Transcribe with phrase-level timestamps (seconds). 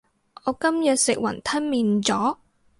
[0.45, 2.37] 我今日食雲吞麵咗